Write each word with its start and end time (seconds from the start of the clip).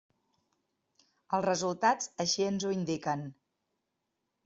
Els 1.37 1.45
resultats 1.47 2.11
així 2.27 2.49
ens 2.49 2.69
ho 2.69 2.75
indiquen. 2.81 3.31